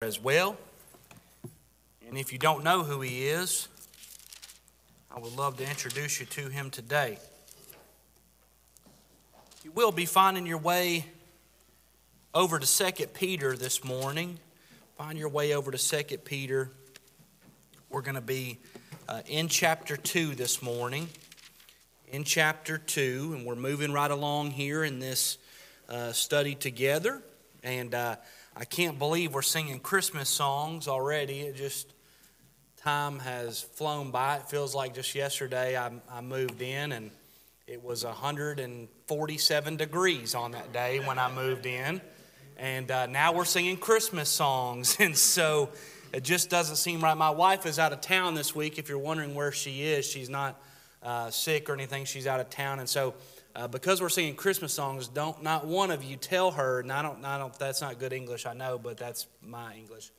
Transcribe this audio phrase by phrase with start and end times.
[0.00, 0.56] as well.
[2.06, 3.66] And if you don't know who he is,
[5.12, 7.18] I would love to introduce you to him today.
[9.64, 11.04] You will be finding your way
[12.32, 14.38] over to 2 Peter this morning.
[14.96, 16.70] Find your way over to 2 Peter.
[17.90, 18.58] We're going to be
[19.08, 21.08] uh, in chapter 2 this morning.
[22.12, 25.38] In chapter 2, and we're moving right along here in this
[25.88, 27.20] uh, study together.
[27.64, 28.14] And uh,
[28.60, 31.42] I can't believe we're singing Christmas songs already.
[31.42, 31.94] It just,
[32.78, 34.38] time has flown by.
[34.38, 37.12] It feels like just yesterday I, I moved in and
[37.68, 42.00] it was 147 degrees on that day when I moved in.
[42.56, 44.96] And uh, now we're singing Christmas songs.
[45.00, 45.68] And so
[46.12, 47.16] it just doesn't seem right.
[47.16, 48.76] My wife is out of town this week.
[48.76, 50.60] If you're wondering where she is, she's not
[51.00, 52.06] uh, sick or anything.
[52.06, 52.80] She's out of town.
[52.80, 53.14] And so
[53.58, 56.78] uh, because we're singing Christmas songs, don't not one of you tell her.
[56.78, 57.52] And I don't, I don't.
[57.58, 60.12] That's not good English, I know, but that's my English.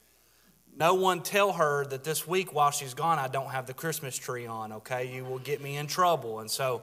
[0.76, 4.18] No one tell her that this week while she's gone, I don't have the Christmas
[4.18, 4.74] tree on.
[4.74, 6.42] Okay, you will get me in trouble.
[6.42, 6.82] And so,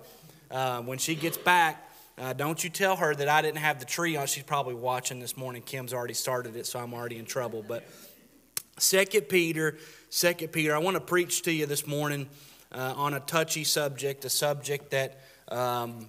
[0.51, 3.85] uh, when she gets back, uh, don't you tell her that I didn't have the
[3.85, 4.27] tree on.
[4.27, 5.61] She's probably watching this morning.
[5.61, 7.67] Kim's already started it, so I'm already in trouble.
[7.69, 7.87] But
[8.79, 9.77] Second Peter,
[10.09, 12.31] Second Peter, I want to preach to you this morning
[12.73, 15.21] uh, on a touchy subject, a subject that.
[15.49, 16.09] Um,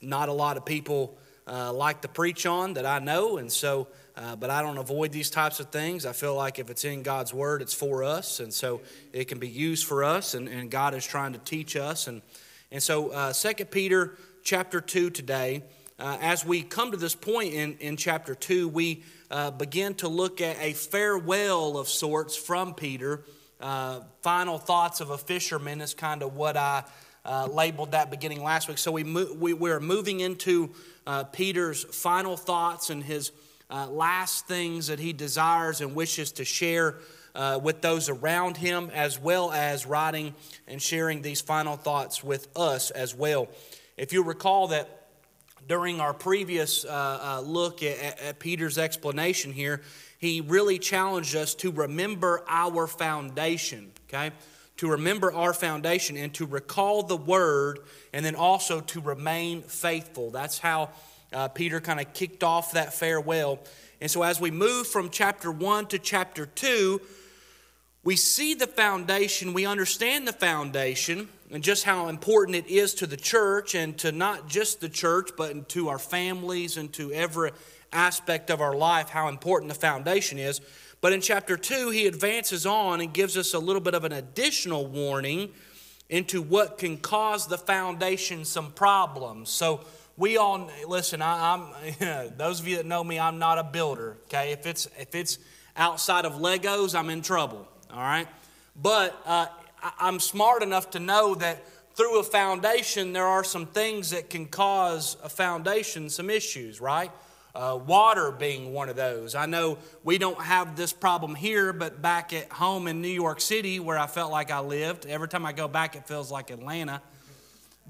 [0.00, 3.88] not a lot of people uh, like to preach on that I know, and so,
[4.16, 6.04] uh, but I don't avoid these types of things.
[6.04, 8.80] I feel like if it's in God's Word, it's for us, and so
[9.12, 12.06] it can be used for us, and, and God is trying to teach us.
[12.06, 12.22] And,
[12.70, 15.62] and so, uh, 2 Peter chapter 2 today,
[15.98, 20.08] uh, as we come to this point in, in chapter 2, we uh, begin to
[20.08, 23.24] look at a farewell of sorts from Peter.
[23.60, 26.84] Uh, final thoughts of a fisherman is kind of what I
[27.28, 28.78] uh, labeled that beginning last week.
[28.78, 30.70] So we, mo- we, we're moving into
[31.06, 33.32] uh, Peter's final thoughts and his
[33.70, 36.96] uh, last things that he desires and wishes to share
[37.34, 40.34] uh, with those around him, as well as writing
[40.66, 43.46] and sharing these final thoughts with us as well.
[43.98, 44.88] If you recall that
[45.68, 49.82] during our previous uh, uh, look at, at Peter's explanation here,
[50.18, 54.32] he really challenged us to remember our foundation, okay?
[54.78, 57.80] To remember our foundation and to recall the word
[58.12, 60.30] and then also to remain faithful.
[60.30, 60.90] That's how
[61.32, 63.58] uh, Peter kind of kicked off that farewell.
[64.00, 67.00] And so as we move from chapter 1 to chapter 2,
[68.04, 73.06] we see the foundation, we understand the foundation and just how important it is to
[73.06, 77.50] the church and to not just the church, but to our families and to every
[77.92, 80.60] aspect of our life, how important the foundation is.
[81.00, 84.12] But in chapter 2, he advances on and gives us a little bit of an
[84.12, 85.50] additional warning
[86.08, 89.50] into what can cause the foundation some problems.
[89.50, 89.84] So
[90.16, 91.22] we all listen.
[91.22, 93.18] I, am those of you that know me.
[93.20, 94.16] I'm not a builder.
[94.24, 95.38] Okay, if it's if it's
[95.76, 97.68] outside of Legos, I'm in trouble.
[97.92, 98.26] All right,
[98.74, 99.46] but uh,
[99.98, 101.64] I'm smart enough to know that
[101.94, 106.80] through a foundation there are some things that can cause a foundation some issues.
[106.80, 107.12] Right.
[107.58, 109.34] Uh, water being one of those.
[109.34, 113.40] I know we don't have this problem here, but back at home in New York
[113.40, 116.50] City, where I felt like I lived, every time I go back, it feels like
[116.52, 117.02] Atlanta.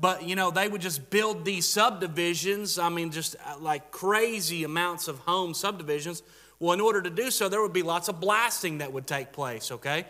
[0.00, 2.78] But, you know, they would just build these subdivisions.
[2.78, 6.22] I mean, just uh, like crazy amounts of home subdivisions.
[6.58, 9.32] Well, in order to do so, there would be lots of blasting that would take
[9.32, 10.06] place, okay?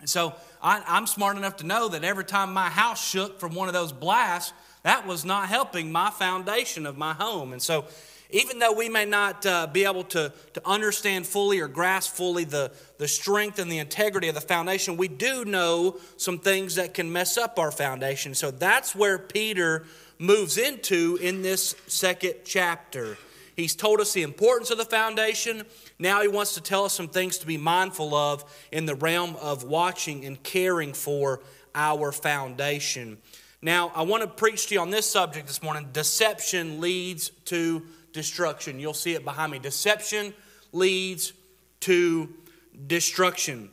[0.00, 3.54] And so I, I'm smart enough to know that every time my house shook from
[3.54, 4.52] one of those blasts,
[4.82, 7.54] that was not helping my foundation of my home.
[7.54, 7.86] And so
[8.34, 12.42] even though we may not uh, be able to, to understand fully or grasp fully
[12.42, 16.94] the, the strength and the integrity of the foundation, we do know some things that
[16.94, 18.34] can mess up our foundation.
[18.34, 19.84] So that's where Peter
[20.18, 23.16] moves into in this second chapter.
[23.54, 25.62] He's told us the importance of the foundation.
[26.00, 29.36] Now he wants to tell us some things to be mindful of in the realm
[29.36, 31.40] of watching and caring for
[31.72, 33.18] our foundation.
[33.62, 35.88] Now, I want to preach to you on this subject this morning.
[35.92, 37.82] Deception leads to
[38.14, 38.80] destruction.
[38.80, 39.58] You'll see it behind me.
[39.58, 40.32] Deception
[40.72, 41.34] leads
[41.80, 42.30] to
[42.86, 43.68] destruction.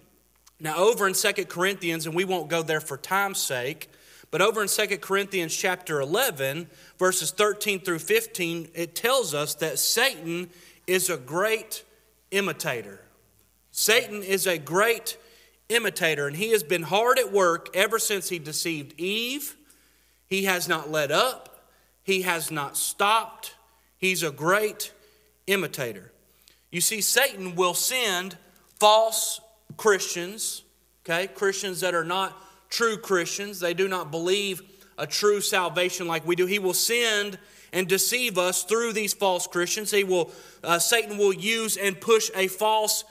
[0.59, 3.89] Now, over in Second Corinthians, and we won't go there for time's sake,
[4.29, 9.79] but over in Second Corinthians chapter 11, verses 13 through 15, it tells us that
[9.79, 10.49] Satan
[10.85, 11.83] is a great
[12.31, 12.99] imitator.
[13.71, 15.17] Satan is a great
[15.69, 19.55] imitator, and he has been hard at work ever since he deceived Eve.
[20.27, 21.67] He has not let up,
[22.03, 23.55] he has not stopped.
[24.01, 24.91] He's a great
[25.45, 26.11] imitator.
[26.71, 28.35] You see, Satan will send
[28.79, 29.39] false
[29.77, 30.63] Christians,
[31.05, 32.35] okay, Christians that are not
[32.69, 33.59] true Christians.
[33.59, 34.63] They do not believe
[34.97, 36.47] a true salvation like we do.
[36.47, 37.37] He will send
[37.71, 39.91] and deceive us through these false Christians.
[39.91, 40.31] He will,
[40.63, 43.03] uh, Satan will use and push a false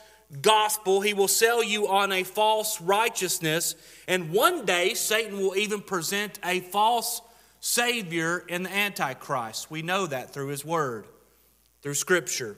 [0.42, 1.00] gospel.
[1.00, 3.76] He will sell you on a false righteousness.
[4.08, 7.22] And one day, Satan will even present a false
[7.60, 9.70] Savior in the Antichrist.
[9.70, 11.06] We know that through his word,
[11.82, 12.56] through Scripture.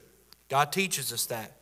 [0.49, 1.57] God teaches us that.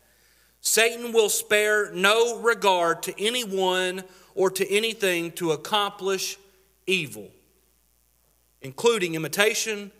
[0.62, 4.04] Satan will spare no regard to anyone
[4.36, 6.38] or to anything to accomplish
[6.86, 7.30] evil,
[8.62, 9.92] including imitation,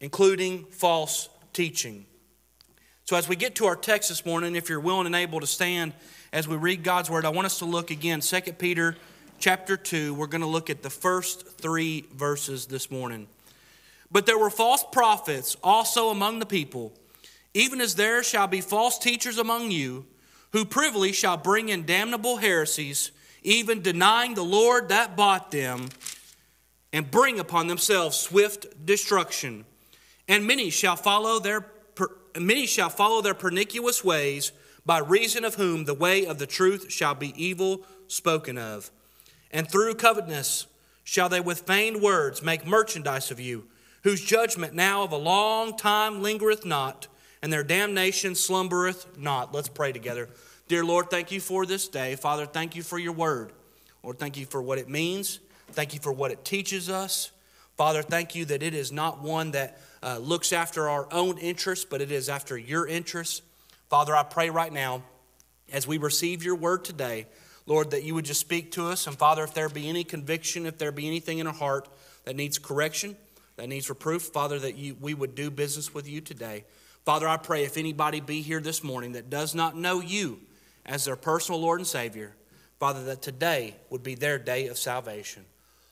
[0.00, 2.06] including false teaching.
[3.04, 5.46] So, as we get to our text this morning, if you're willing and able to
[5.46, 5.92] stand
[6.32, 8.96] as we read God's word, I want us to look again, 2 Peter
[9.38, 10.14] chapter 2.
[10.14, 13.28] We're going to look at the first three verses this morning.
[14.10, 16.92] But there were false prophets also among the people,
[17.54, 20.06] even as there shall be false teachers among you,
[20.52, 23.10] who privily shall bring in damnable heresies,
[23.42, 25.88] even denying the Lord that bought them,
[26.92, 29.64] and bring upon themselves swift destruction.
[30.26, 31.66] And many shall follow their
[32.38, 34.52] many shall follow their pernicious ways,
[34.86, 38.90] by reason of whom the way of the truth shall be evil spoken of.
[39.50, 40.66] And through covetousness
[41.04, 43.64] shall they with feigned words make merchandise of you,
[44.02, 47.08] whose judgment now of a long time lingereth not,
[47.42, 49.54] and their damnation slumbereth not.
[49.54, 50.28] Let's pray together.
[50.68, 52.14] Dear Lord, thank you for this day.
[52.14, 53.52] Father, thank you for your word.
[54.02, 55.40] Lord, thank you for what it means.
[55.72, 57.30] Thank you for what it teaches us.
[57.76, 61.84] Father, thank you that it is not one that uh, looks after our own interests,
[61.84, 63.42] but it is after your interests.
[63.88, 65.02] Father, I pray right now
[65.72, 67.26] as we receive your word today,
[67.68, 69.06] Lord, that you would just speak to us.
[69.06, 71.86] And Father, if there be any conviction, if there be anything in our heart
[72.24, 73.14] that needs correction,
[73.56, 76.64] that needs reproof, Father, that you, we would do business with you today.
[77.04, 80.40] Father, I pray if anybody be here this morning that does not know you
[80.86, 82.34] as their personal Lord and Savior,
[82.80, 85.44] Father, that today would be their day of salvation.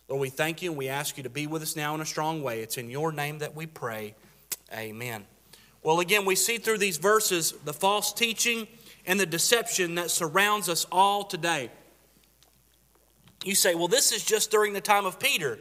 [0.09, 2.07] Lord, we thank you and we ask you to be with us now in a
[2.07, 2.63] strong way.
[2.63, 4.15] It's in your name that we pray.
[4.73, 5.27] Amen.
[5.83, 8.67] Well, again, we see through these verses the false teaching
[9.07, 11.71] and the deception that surrounds us all today.
[13.45, 15.59] You say, well, this is just during the time of Peter.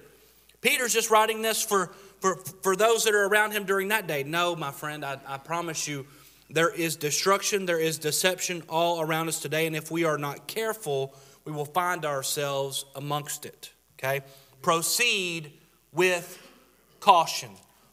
[0.62, 4.24] Peter's just writing this for, for, for those that are around him during that day.
[4.24, 6.08] No, my friend, I, I promise you,
[6.50, 9.68] there is destruction, there is deception all around us today.
[9.68, 11.14] And if we are not careful,
[11.44, 13.72] we will find ourselves amongst it.
[14.00, 14.22] Okay?
[14.62, 15.54] Proceed
[15.92, 16.42] with
[17.00, 17.52] caution.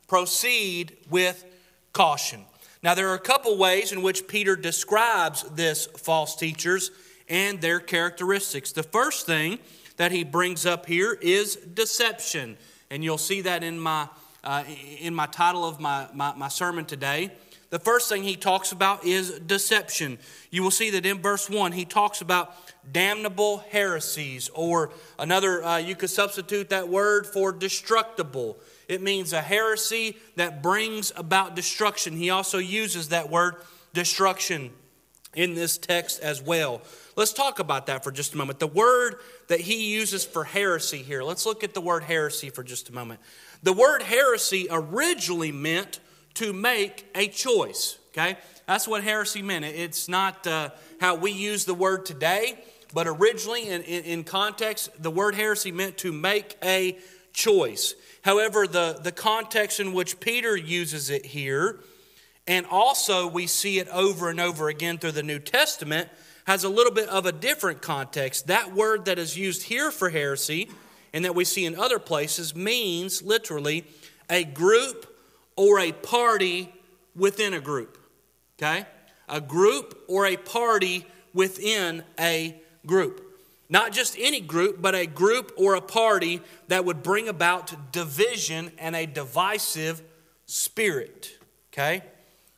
[0.08, 1.44] Proceed with
[1.93, 2.44] caution.
[2.82, 6.90] Now, there are a couple ways in which Peter describes this false teachers
[7.29, 8.73] and their characteristics.
[8.73, 9.61] The first thing
[9.99, 12.56] that he brings up here is deception.
[12.90, 14.08] And you'll see that in my,
[14.43, 14.64] uh,
[14.99, 17.31] in my title of my, my, my sermon today.
[17.70, 20.19] The first thing he talks about is deception.
[20.50, 22.55] You will see that in verse 1, he talks about
[22.93, 28.58] damnable heresies, or another, uh, you could substitute that word for destructible.
[28.88, 32.17] It means a heresy that brings about destruction.
[32.17, 33.56] He also uses that word
[33.93, 34.70] destruction
[35.34, 36.82] in this text as well.
[37.17, 38.58] Let's talk about that for just a moment.
[38.58, 39.17] The word
[39.49, 42.93] that he uses for heresy here, let's look at the word heresy for just a
[42.93, 43.20] moment.
[43.62, 46.00] The word heresy originally meant
[46.34, 48.38] to make a choice, okay?
[48.67, 49.64] That's what heresy meant.
[49.64, 50.70] It's not uh,
[51.00, 52.58] how we use the word today.
[52.94, 56.99] But originally, in, in, in, context, the word heresy meant to make a
[57.32, 57.94] choice.
[58.22, 61.80] However, the, the context in which Peter uses it here,
[62.46, 66.08] and also we see it over and over again through the New Testament,
[66.46, 68.46] has a little bit of a different context.
[68.46, 70.69] That word that is used here for heresy
[71.12, 73.84] and that we see in other places means literally
[74.31, 75.17] a group
[75.56, 76.72] or a party
[77.14, 77.98] within a group.
[78.58, 78.86] Okay?
[79.29, 83.31] A group or a party within a group.
[83.72, 88.70] Not just any group, but a group or a party that would bring about division
[88.76, 90.02] and a divisive
[90.44, 91.38] spirit.
[91.72, 92.02] Okay?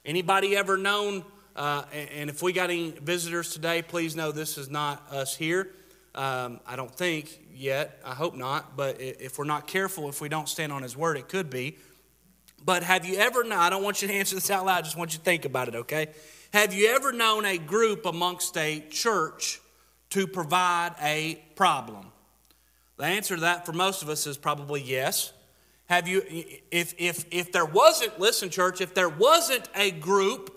[0.05, 1.25] Anybody ever known?
[1.55, 5.71] Uh, and if we got any visitors today, please know this is not us here.
[6.17, 8.01] Um, I don't think yet.
[8.05, 8.77] I hope not.
[8.77, 11.79] But if we're not careful, if we don't stand on His word, it could be.
[12.65, 13.61] But have you ever known?
[13.61, 14.79] I don't want you to answer this out loud.
[14.79, 16.09] I just want you to think about it, okay?
[16.53, 19.61] Have you ever known a group amongst a church
[20.15, 22.07] to provide a problem?
[22.99, 25.33] The answer to that for most of us is probably yes.
[25.87, 26.23] Have you,
[26.71, 30.57] if, if, if there wasn't, listen, church, if there wasn't a group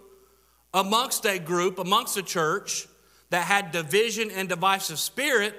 [0.75, 2.87] amongst a group, amongst a church
[3.31, 5.55] that had division and divisive spirit,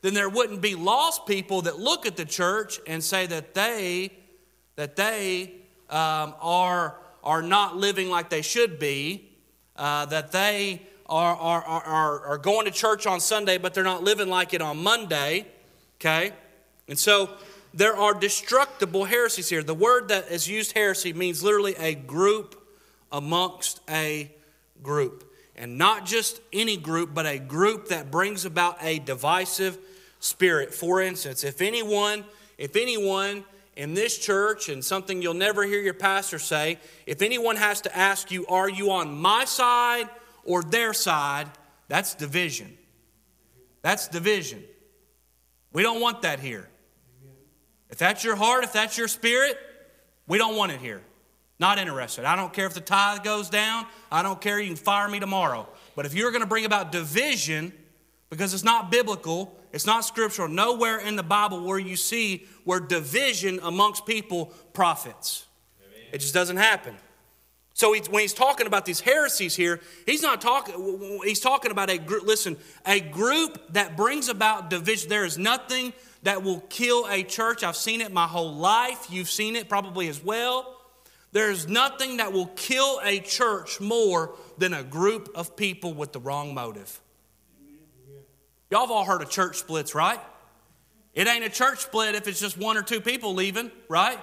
[0.00, 4.10] then there wouldn't be lost people that look at the church and say that they,
[4.76, 5.52] that they
[5.90, 9.28] um, are, are not living like they should be,
[9.76, 10.80] uh, that they
[11.12, 14.62] are, are, are, are going to church on Sunday, but they're not living like it
[14.62, 15.46] on Monday.
[16.00, 16.32] Okay?
[16.88, 17.30] And so
[17.74, 19.62] there are destructible heresies here.
[19.62, 22.58] The word that is used, heresy, means literally a group
[23.10, 24.30] amongst a
[24.82, 25.28] group.
[25.54, 29.76] and not just any group, but a group that brings about a divisive
[30.18, 30.72] spirit.
[30.72, 32.24] For instance, if anyone,
[32.56, 33.44] if anyone
[33.76, 37.96] in this church, and something you'll never hear your pastor say, if anyone has to
[37.96, 40.08] ask you, are you on my side
[40.44, 41.48] or their side,
[41.88, 42.76] that's division.
[43.82, 44.62] That's division.
[45.72, 46.68] We don't want that here.
[47.90, 49.58] If that's your heart, if that's your spirit,
[50.26, 51.02] we don't want it here.
[51.58, 52.24] Not interested.
[52.24, 53.86] I don't care if the tithe goes down.
[54.10, 54.58] I don't care.
[54.58, 55.68] You can fire me tomorrow.
[55.94, 57.72] But if you're going to bring about division,
[58.30, 62.80] because it's not biblical, it's not scriptural, nowhere in the Bible where you see where
[62.80, 65.46] division amongst people profits.
[66.12, 66.96] It just doesn't happen.
[67.74, 71.20] So when he's talking about these heresies here, he's not talking.
[71.24, 72.24] He's talking about a group.
[72.24, 75.08] Listen, a group that brings about division.
[75.08, 77.64] There is nothing that will kill a church.
[77.64, 79.06] I've seen it my whole life.
[79.10, 80.78] You've seen it probably as well.
[81.32, 86.20] There's nothing that will kill a church more than a group of people with the
[86.20, 87.00] wrong motive.
[88.70, 90.20] Y'all have all heard of church splits, right?
[91.14, 94.18] It ain't a church split if it's just one or two people leaving, right?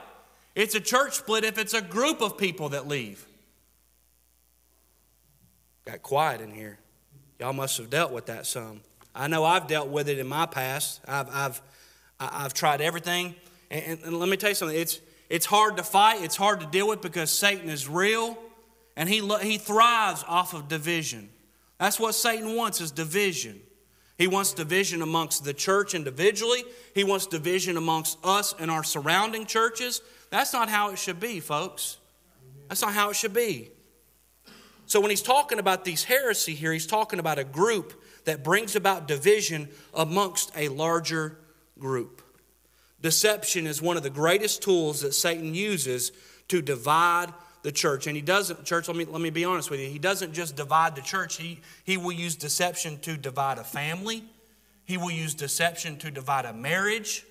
[0.56, 3.26] It's a church split if it's a group of people that leave.
[5.90, 6.78] Got quiet in here.
[7.40, 8.82] Y'all must have dealt with that some.
[9.16, 11.02] I know I've dealt with it in my past.
[11.08, 11.62] I've, I've,
[12.20, 13.34] I've tried everything.
[13.72, 14.78] And, and let me tell you something.
[14.78, 15.00] It's,
[15.32, 18.38] it's hard to fight, it's hard to deal with because Satan is real
[18.96, 21.28] and he, he thrives off of division.
[21.80, 23.60] That's what Satan wants is division.
[24.16, 26.66] He wants division amongst the church individually.
[26.94, 30.04] He wants division amongst us and our surrounding churches.
[30.30, 31.98] That's not how it should be, folks.
[32.68, 33.72] That's not how it should be.
[34.90, 38.76] So when he's talking about these heresy here, he's talking about a group that brings
[38.76, 41.38] about division amongst a larger
[41.78, 42.24] group.
[43.00, 46.12] Deception is one of the greatest tools that Satan uses
[46.48, 47.32] to divide
[47.62, 48.08] the church.
[48.08, 50.56] And he doesn't, church, let me, let me be honest with you, he doesn't just
[50.56, 54.24] divide the church, he, he will use deception to divide a family,
[54.86, 57.28] he will use deception to divide a marriage,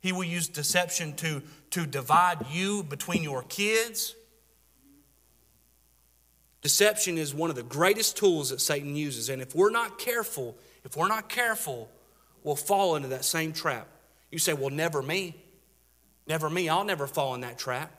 [0.00, 4.14] he will use deception to, to divide you between your kids.
[6.62, 9.28] Deception is one of the greatest tools that Satan uses.
[9.28, 11.88] And if we're not careful, if we're not careful,
[12.44, 13.88] we'll fall into that same trap.
[14.30, 15.36] You say, well, never me.
[16.26, 16.68] Never me.
[16.68, 17.90] I'll never fall in that trap.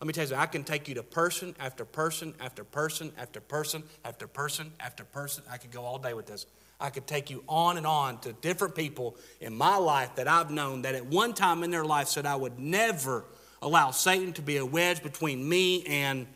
[0.00, 3.40] Let me tell you, I can take you to person after person after person after
[3.40, 5.44] person after person after person.
[5.50, 6.46] I could go all day with this.
[6.80, 10.50] I could take you on and on to different people in my life that I've
[10.50, 13.24] known that at one time in their life said I would never
[13.62, 16.26] allow Satan to be a wedge between me and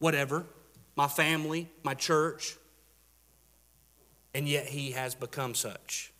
[0.00, 0.44] whatever,
[0.96, 2.56] my family, my church.
[4.34, 6.12] And yet he has become such.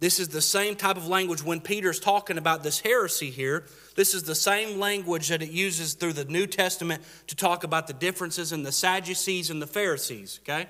[0.00, 3.66] This is the same type of language when Peter's talking about this heresy here.
[3.96, 7.88] This is the same language that it uses through the New Testament to talk about
[7.88, 10.66] the differences in the Sadducees and the Pharisees, okay?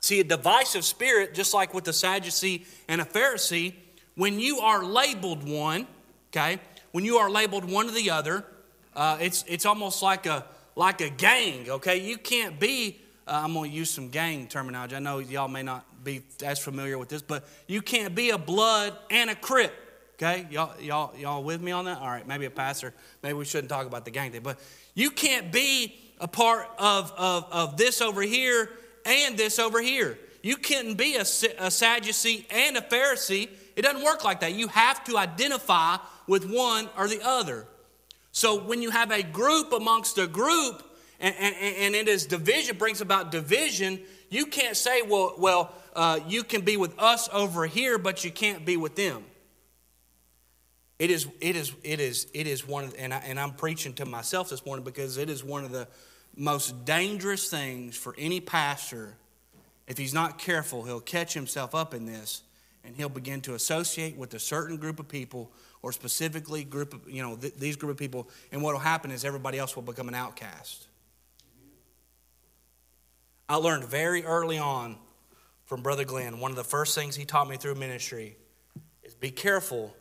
[0.00, 3.74] See, a divisive spirit, just like with the Sadducee and a Pharisee,
[4.16, 5.86] when you are labeled one,
[6.30, 6.58] okay,
[6.90, 8.44] when you are labeled one or the other,
[8.98, 11.98] uh, it's, it's almost like a, like a gang, okay?
[11.98, 14.96] You can't be, uh, I'm going to use some gang terminology.
[14.96, 18.38] I know y'all may not be as familiar with this, but you can't be a
[18.38, 19.72] blood and a crip.
[20.14, 21.98] Okay, y'all, y'all, y'all with me on that?
[21.98, 22.92] All right, maybe a pastor.
[23.22, 24.58] Maybe we shouldn't talk about the gang thing, but
[24.94, 28.68] you can't be a part of, of, of this over here
[29.06, 30.18] and this over here.
[30.42, 33.48] You can't be a, a Sadducee and a Pharisee.
[33.76, 34.54] It doesn't work like that.
[34.54, 37.68] You have to identify with one or the other.
[38.32, 40.82] So when you have a group amongst a group,
[41.20, 46.20] and, and, and it is division, brings about division, you can't say, well, well, uh,
[46.28, 49.24] you can be with us over here, but you can't be with them.
[50.98, 53.94] It is, it is, it is, it is one of, and, I, and I'm preaching
[53.94, 55.86] to myself this morning because it is one of the
[56.36, 59.14] most dangerous things for any pastor.
[59.86, 62.42] If he's not careful, he'll catch himself up in this
[62.84, 67.08] and he'll begin to associate with a certain group of people or specifically group of,
[67.08, 68.28] you know, th- these group of people.
[68.52, 70.86] And what will happen is everybody else will become an outcast.
[73.48, 74.96] I learned very early on
[75.68, 78.36] from Brother Glenn, one of the first things he taught me through ministry
[79.02, 79.94] is be careful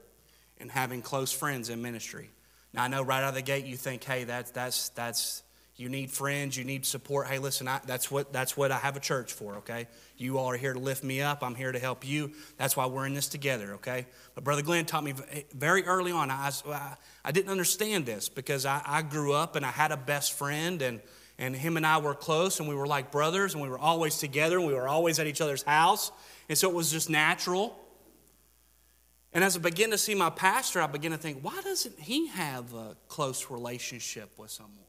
[0.60, 2.29] in having close friends in ministry.
[2.74, 5.43] Now I know right out of the gate you think, hey, that's that's that's
[5.77, 7.27] you need friends, you need support.
[7.27, 9.57] Hey, listen, I, that's what that's what I have a church for.
[9.57, 11.43] Okay, you all are here to lift me up.
[11.43, 12.31] I'm here to help you.
[12.57, 13.75] That's why we're in this together.
[13.75, 16.31] Okay, but Brother Glenn taught me eh, very early on.
[16.31, 19.98] I I, I didn't understand this because I, I grew up and I had a
[19.98, 21.00] best friend and
[21.38, 24.17] and him and I were close and we were like brothers and we were always
[24.17, 26.12] together and we were always at each other's house.
[26.50, 27.77] And so it was just natural.
[29.31, 32.27] And as I begin to see my pastor, I begin to think, why doesn't he
[32.29, 34.87] have a close relationship with someone?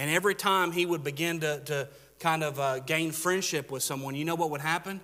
[0.00, 1.88] And every time he would begin to, to
[2.20, 4.98] kind of uh, gain friendship with someone, you know what would happen?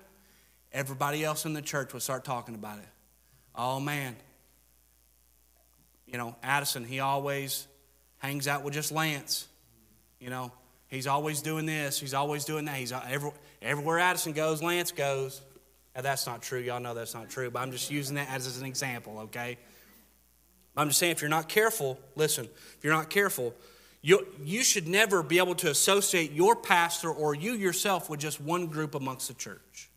[0.72, 2.88] Everybody else in the church would start talking about it.
[3.54, 4.16] Oh man.
[6.06, 7.66] You know, Addison, he always
[8.20, 9.46] hangs out with just Lance.
[10.18, 10.50] You know,
[10.88, 12.76] he's always doing this, he's always doing that.
[12.76, 15.42] He's uh, every, everywhere Addison goes, Lance goes.
[15.94, 16.60] Now, that's not true.
[16.60, 19.58] Y'all know that's not true, but I'm just using that as an example, okay?
[20.74, 23.54] I'm just saying, if you're not careful, listen, if you're not careful,
[24.06, 28.40] you, you should never be able to associate your pastor or you yourself with just
[28.40, 29.90] one group amongst the church.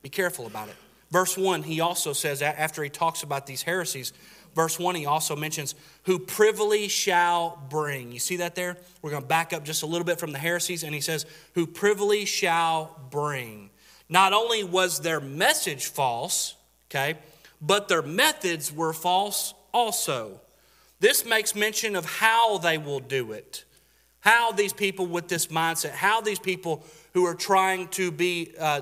[0.00, 0.76] Be careful about it.
[1.10, 4.12] Verse 1, he also says, after he talks about these heresies,
[4.54, 8.12] verse 1, he also mentions, who privily shall bring.
[8.12, 8.76] You see that there?
[9.02, 11.26] We're going to back up just a little bit from the heresies, and he says,
[11.54, 13.70] who privily shall bring.
[14.08, 16.54] Not only was their message false,
[16.88, 17.18] okay,
[17.60, 20.40] but their methods were false also.
[21.00, 23.64] This makes mention of how they will do it.
[24.20, 28.80] How these people with this mindset, how these people who are trying to be uh,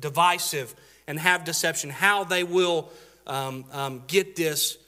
[0.00, 0.74] divisive
[1.06, 2.90] and have deception, how they will
[3.26, 4.78] um, um, get this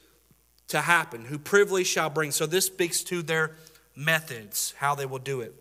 [0.69, 2.31] to happen, who privily shall bring.
[2.31, 3.55] So this speaks to their
[3.95, 5.53] methods, how they will do it.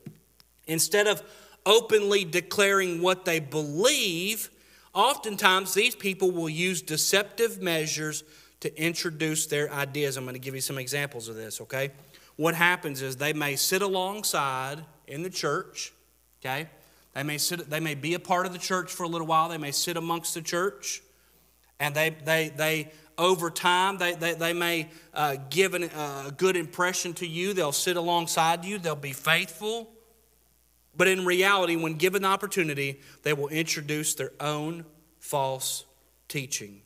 [0.66, 1.22] Instead of
[1.66, 4.50] openly declaring what they believe,
[4.94, 8.24] oftentimes these people will use deceptive measures
[8.64, 10.16] to introduce their ideas.
[10.16, 11.90] I'm going to give you some examples of this, okay?
[12.37, 15.92] What happens is they may sit alongside in the church,
[16.40, 16.71] okay?
[17.12, 19.50] They may, sit, they may be a part of the church for a little while,
[19.50, 21.02] they may sit amongst the church,
[21.78, 26.56] and they, they, they over time, they, they, they may uh, give uh, a good
[26.56, 27.52] impression to you.
[27.52, 29.90] They'll sit alongside you, they'll be faithful.
[30.97, 34.87] But in reality, when given the opportunity, they will introduce their own
[35.18, 35.85] false
[36.28, 36.80] teaching.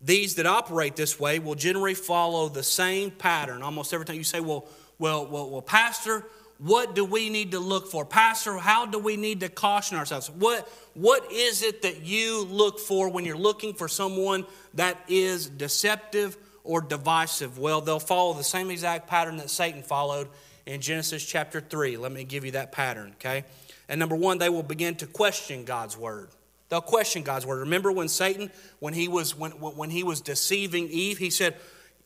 [0.00, 3.62] These that operate this way will generally follow the same pattern.
[3.62, 4.66] Almost every time you say, well,
[4.98, 6.24] well, well, well, Pastor,
[6.58, 8.04] what do we need to look for?
[8.04, 10.30] Pastor, how do we need to caution ourselves?
[10.30, 15.48] What, what is it that you look for when you're looking for someone that is
[15.48, 17.58] deceptive or divisive?
[17.58, 20.28] Well, they'll follow the same exact pattern that Satan followed
[20.64, 21.98] in Genesis chapter 3.
[21.98, 23.44] Let me give you that pattern, okay?
[23.88, 26.28] And number one, they will begin to question God's word.
[26.68, 27.60] They'll question God's word.
[27.60, 28.50] Remember when Satan,
[28.80, 31.56] when he was when, when he was deceiving Eve, he said,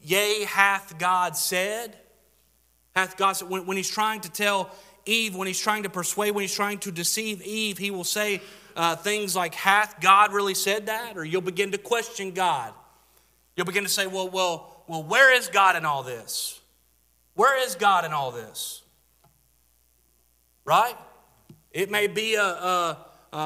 [0.02, 1.96] Yea, hath God said?
[2.94, 4.74] Hath God said, when, when he's trying to tell
[5.06, 8.42] Eve, when he's trying to persuade, when he's trying to deceive Eve, he will say
[8.76, 11.16] uh, things like, Hath God really said that?
[11.16, 12.72] Or you'll begin to question God.
[13.56, 16.60] You'll begin to say, Well, well, well, where is God in all this?
[17.34, 18.82] Where is God in all this?
[20.64, 20.96] Right?
[21.72, 23.36] It may be a, a, a,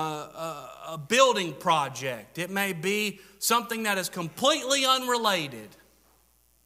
[0.89, 5.69] a building project, it may be something that is completely unrelated.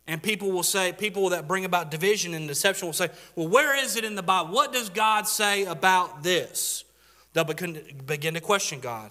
[0.07, 3.76] And people will say, people that bring about division and deception will say, well, where
[3.76, 4.54] is it in the Bible?
[4.54, 6.85] What does God say about this?
[7.35, 9.11] They'll begin to question God.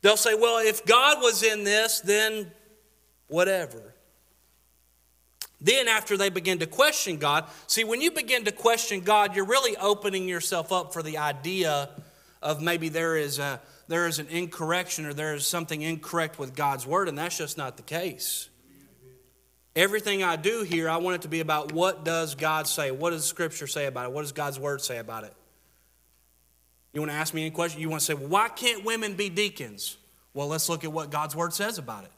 [0.00, 2.50] They'll say, well, if God was in this, then
[3.28, 3.94] whatever.
[5.60, 9.44] Then, after they begin to question God, see, when you begin to question God, you're
[9.44, 11.90] really opening yourself up for the idea
[12.42, 16.54] of maybe there is, a, there is an incorrection or there is something incorrect with
[16.54, 18.48] God's word, and that's just not the case.
[19.74, 22.90] Everything I do here, I want it to be about what does God say?
[22.90, 24.12] What does Scripture say about it?
[24.12, 25.32] What does God's Word say about it?
[26.92, 27.80] You want to ask me any question?
[27.80, 29.96] You want to say, well, why can't women be deacons?
[30.34, 32.10] Well, let's look at what God's Word says about it.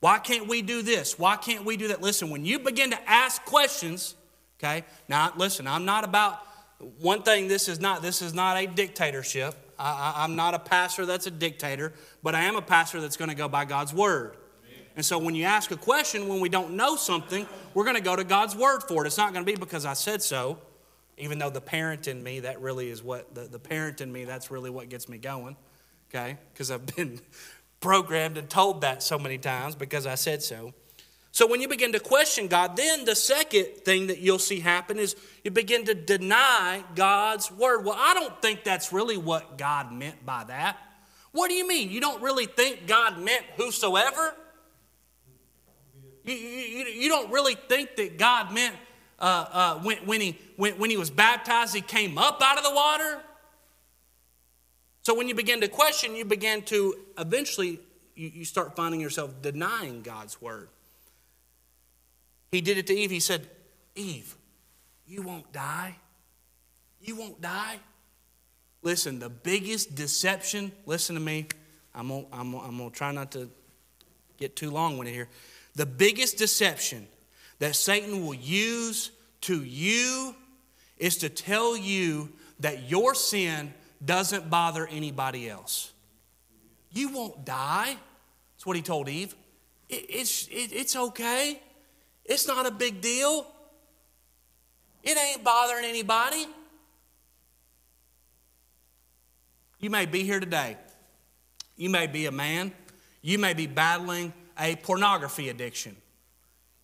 [0.00, 1.18] Why can't we do this?
[1.18, 2.00] Why can't we do that?
[2.00, 4.14] Listen, when you begin to ask questions,
[4.60, 6.40] okay, now listen, I'm not about
[7.00, 9.54] one thing, this is not this is not a dictatorship.
[9.78, 13.30] I, am not a pastor that's a dictator, but I am a pastor that's going
[13.30, 14.36] to go by God's word.
[14.96, 18.02] And so when you ask a question, when we don't know something, we're going to
[18.02, 19.06] go to God's word for it.
[19.06, 20.58] It's not going to be because I said so,
[21.16, 24.24] even though the parent in me, that really is what, the, the parent in me,
[24.24, 25.56] that's really what gets me going,
[26.10, 26.36] okay?
[26.52, 27.20] Because I've been
[27.80, 30.74] programmed and told that so many times because I said so.
[31.30, 34.98] So when you begin to question God, then the second thing that you'll see happen
[34.98, 35.14] is
[35.44, 37.84] you begin to deny God's word.
[37.84, 40.78] Well, I don't think that's really what God meant by that.
[41.32, 41.90] What do you mean?
[41.90, 44.34] You don't really think God meant whosoever?
[46.24, 48.74] You, you, you don't really think that God meant
[49.18, 52.64] uh, uh, when, when, he, when, when he was baptized, he came up out of
[52.64, 53.20] the water?
[55.02, 57.80] So when you begin to question, you begin to eventually,
[58.14, 60.68] you, you start finding yourself denying God's word.
[62.50, 63.10] He did it to Eve.
[63.10, 63.46] He said,
[63.94, 64.34] Eve,
[65.06, 65.96] you won't die.
[67.00, 67.78] You won't die.
[68.82, 71.46] Listen, the biggest deception, listen to me.
[71.94, 73.50] I'm going I'm, I'm to try not to
[74.36, 75.28] get too long with it here.
[75.74, 77.06] The biggest deception
[77.58, 79.10] that Satan will use
[79.42, 80.34] to you
[80.96, 82.30] is to tell you
[82.60, 83.72] that your sin
[84.04, 85.92] doesn't bother anybody else.
[86.92, 87.96] You won't die.
[88.54, 89.34] That's what he told Eve.
[89.88, 91.60] It, it's, it, it's okay.
[92.28, 93.46] It's not a big deal.
[95.02, 96.46] It ain't bothering anybody.
[99.80, 100.76] You may be here today.
[101.76, 102.72] You may be a man.
[103.22, 105.96] You may be battling a pornography addiction.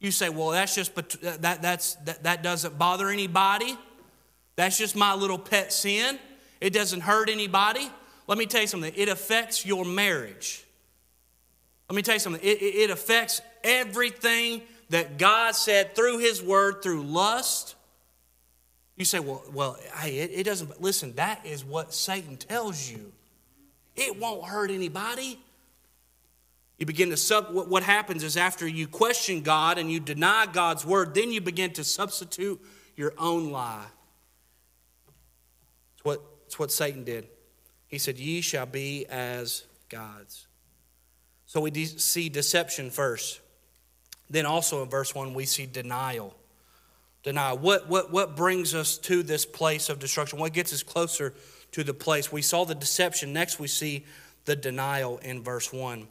[0.01, 0.95] You say, well, that's just,
[1.41, 3.77] that, that's, that, that doesn't bother anybody.
[4.57, 6.19] That's just my little pet sin.
[6.61, 7.91] It doesn't hurt anybody.
[8.27, 8.93] Let me tell you something.
[8.97, 10.65] It affects your marriage.
[11.89, 12.43] Let me tell you something.
[12.43, 17.75] It, it, affects everything that God said through His Word, through lust.
[18.97, 20.69] You say, well, well, hey, it, it doesn't.
[20.69, 23.13] but Listen, that is what Satan tells you.
[23.97, 25.39] It won't hurt anybody.
[26.79, 27.53] You begin to sub.
[27.53, 31.41] What, what happens is after you question God and you deny God's word, then you
[31.41, 32.61] begin to substitute
[32.97, 33.87] your own lie.
[35.95, 37.27] It's what, it's what Satan did.
[37.87, 40.47] He said, Ye shall be as gods.
[41.47, 43.41] So we de- see deception first.
[44.31, 46.35] Then also in verse 1, we see denial.
[47.23, 47.59] Denial.
[47.59, 50.39] What, what, what brings us to this place of destruction?
[50.39, 51.35] What gets us closer
[51.73, 52.33] to the place?
[52.33, 53.33] We saw the deception.
[53.33, 54.05] Next, we see
[54.45, 56.07] the denial in verse 1.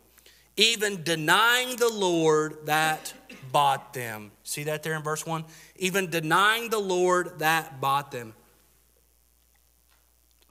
[0.56, 3.14] Even denying the Lord that
[3.52, 4.32] bought them.
[4.44, 5.46] See that there in verse 1?
[5.78, 8.34] Even denying the Lord that bought them.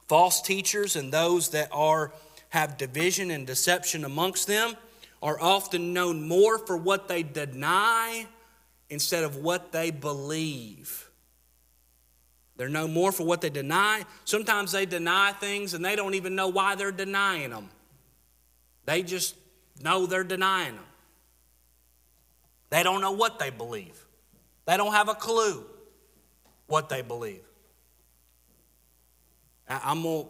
[0.08, 2.12] False teachers and those that are
[2.50, 4.76] have division and deception amongst them
[5.22, 8.26] are often known more for what they deny
[8.90, 11.08] instead of what they believe.
[12.56, 14.04] They're known more for what they deny.
[14.24, 17.70] Sometimes they deny things and they don't even know why they're denying them.
[18.84, 19.36] They just
[19.82, 20.84] know they're denying them.
[22.70, 24.04] They don't know what they believe.
[24.66, 25.64] They don't have a clue
[26.66, 27.42] what they believe.
[29.68, 30.26] I'm going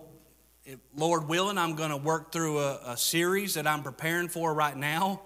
[0.96, 4.76] Lord willing, I'm going to work through a, a, series that I'm preparing for right
[4.76, 5.22] now.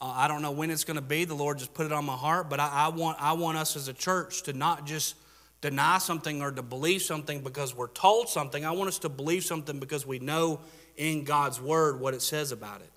[0.00, 1.24] Uh, I don't know when it's going to be.
[1.24, 3.74] The Lord just put it on my heart, but I, I, want, I want us
[3.74, 5.16] as a church to not just
[5.62, 8.64] deny something or to believe something because we're told something.
[8.64, 10.60] I want us to believe something because we know
[10.96, 12.90] in God's Word what it says about it.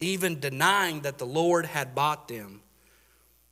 [0.00, 2.60] Even denying that the Lord had bought them.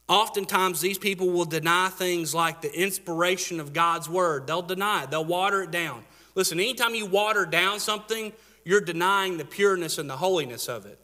[0.08, 4.46] Oftentimes, these people will deny things like the inspiration of God's word.
[4.46, 6.04] They'll deny it, they'll water it down.
[6.34, 8.32] Listen, anytime you water down something,
[8.64, 10.98] you're denying the pureness and the holiness of it.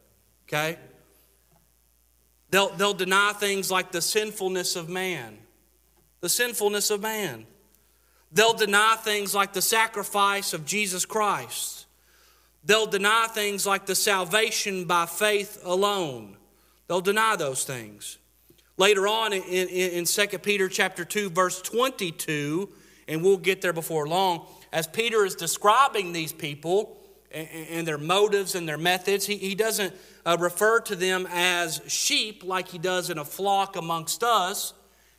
[0.48, 0.76] Okay?
[2.50, 5.38] They'll, they'll deny things like the sinfulness of man.
[6.20, 7.46] The sinfulness of man.
[8.32, 11.86] They'll deny things like the sacrifice of Jesus Christ.
[12.64, 16.36] They'll deny things like the salvation by faith alone.
[16.86, 18.18] They'll deny those things.
[18.80, 22.66] Later on in, in, in 2 Peter chapter 2, verse 22,
[23.08, 26.96] and we'll get there before long, as Peter is describing these people
[27.30, 31.82] and, and their motives and their methods, he, he doesn't uh, refer to them as
[31.88, 34.72] sheep like he does in a flock amongst us.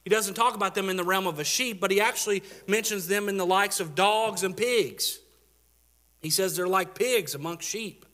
[0.03, 3.07] He doesn't talk about them in the realm of a sheep, but he actually mentions
[3.07, 5.19] them in the likes of dogs and pigs.
[6.23, 8.07] He says they're like pigs amongst sheep,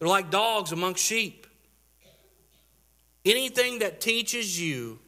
[0.00, 1.46] they're like dogs amongst sheep.
[3.28, 4.98] Anything that teaches you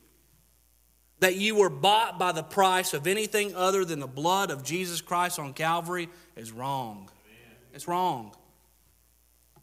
[1.20, 5.00] that you were bought by the price of anything other than the blood of Jesus
[5.00, 7.08] Christ on Calvary is wrong.
[7.72, 8.34] It's wrong.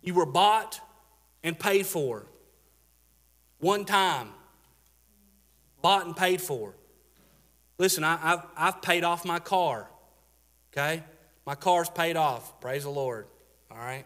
[0.02, 0.80] You were bought
[1.44, 2.26] and paid for.
[3.60, 4.30] One time.
[5.84, 6.74] Bought and paid for.
[7.78, 9.88] Listen, I, have I've paid off my car.
[10.74, 11.04] Okay?
[11.46, 12.60] My car's paid off.
[12.60, 13.28] Praise the Lord.
[13.70, 14.06] All right?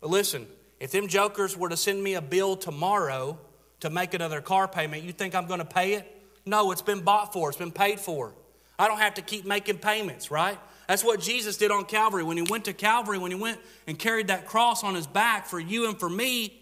[0.00, 0.48] But listen,
[0.80, 3.38] if them jokers were to send me a bill tomorrow,
[3.82, 6.20] to make another car payment, you think I'm going to pay it?
[6.46, 8.32] No, it's been bought for, it's been paid for.
[8.78, 10.58] I don't have to keep making payments, right?
[10.88, 12.24] That's what Jesus did on Calvary.
[12.24, 15.46] When he went to Calvary, when he went and carried that cross on his back
[15.46, 16.60] for you and for me,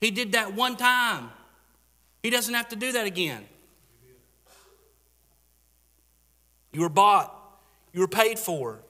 [0.00, 1.30] he did that one time.
[2.22, 3.44] He doesn't have to do that again.
[6.72, 7.34] You were bought,
[7.92, 8.80] you were paid for.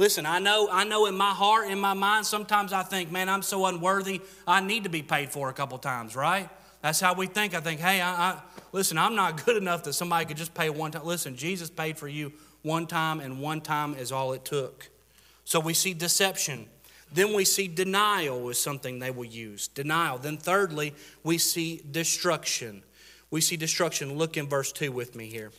[0.00, 3.28] Listen, I know, I know in my heart, in my mind, sometimes I think, man,
[3.28, 6.48] I'm so unworthy, I need to be paid for a couple times, right?
[6.80, 7.54] That's how we think.
[7.54, 8.40] I think, hey, I, I,
[8.72, 11.04] listen, I'm not good enough that somebody could just pay one time.
[11.04, 12.32] Listen, Jesus paid for you
[12.62, 14.88] one time, and one time is all it took.
[15.44, 16.64] So we see deception.
[17.12, 19.68] Then we see denial is something they will use.
[19.68, 20.16] Denial.
[20.16, 22.84] Then thirdly, we see destruction.
[23.30, 24.16] We see destruction.
[24.16, 25.50] Look in verse 2 with me here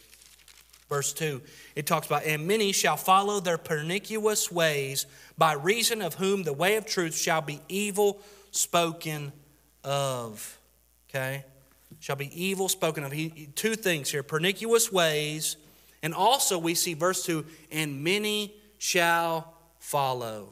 [0.91, 1.41] verse 2,
[1.77, 5.05] it talks about, and many shall follow their pernicious ways,
[5.37, 8.19] by reason of whom the way of truth shall be evil
[8.51, 9.31] spoken
[9.85, 10.59] of.
[11.09, 11.45] Okay?
[12.01, 13.13] Shall be evil spoken of.
[13.13, 15.55] He, two things here pernicious ways,
[16.03, 20.49] and also we see verse 2 and many shall follow.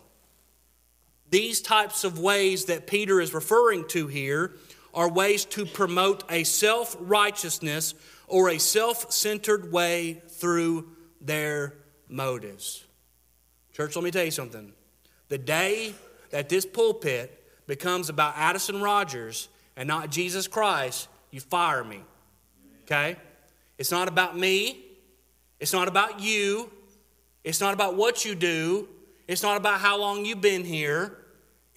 [1.29, 4.53] These types of ways that Peter is referring to here
[4.99, 7.93] are ways to promote a self righteousness
[8.27, 10.89] or a self centered way through
[11.21, 11.73] their
[12.09, 12.83] motives.
[13.71, 14.73] Church, let me tell you something.
[15.29, 15.93] The day
[16.31, 22.01] that this pulpit becomes about Addison Rogers and not Jesus Christ, you fire me.
[22.83, 23.15] Okay?
[23.77, 24.83] It's not about me.
[25.61, 26.69] It's not about you.
[27.45, 28.89] It's not about what you do.
[29.29, 31.15] It's not about how long you've been here.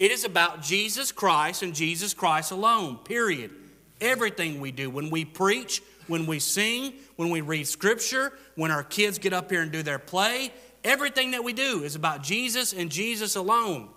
[0.03, 3.53] It is about Jesus Christ and Jesus Christ alone, period.
[4.01, 8.83] Everything we do, when we preach, when we sing, when we read scripture, when our
[8.83, 12.73] kids get up here and do their play, everything that we do is about Jesus
[12.73, 13.91] and Jesus alone.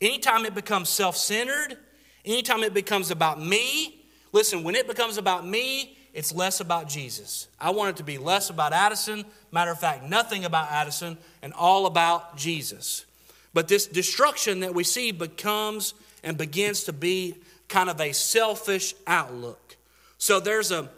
[0.00, 1.76] Anytime it becomes self centered,
[2.24, 7.48] anytime it becomes about me, listen, when it becomes about me, it's less about Jesus.
[7.60, 11.52] I want it to be less about Addison, matter of fact, nothing about Addison, and
[11.52, 13.04] all about Jesus.
[13.58, 17.34] But this destruction that we see becomes and begins to be
[17.66, 19.76] kind of a selfish outlook.
[20.16, 20.88] So there's a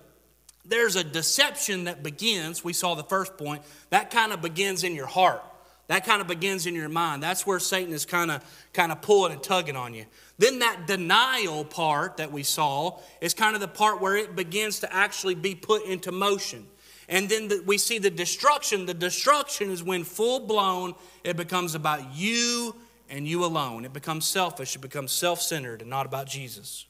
[0.66, 4.94] there's a deception that begins, we saw the first point, that kind of begins in
[4.94, 5.42] your heart.
[5.86, 7.22] That kind of begins in your mind.
[7.22, 8.44] That's where Satan is kind of
[8.74, 10.04] kind of pulling and tugging on you.
[10.36, 14.80] Then that denial part that we saw is kind of the part where it begins
[14.80, 16.66] to actually be put into motion.
[17.10, 18.86] And then the, we see the destruction.
[18.86, 20.94] The destruction is when full blown
[21.24, 22.74] it becomes about you
[23.10, 23.84] and you alone.
[23.84, 26.86] It becomes selfish, it becomes self centered and not about Jesus.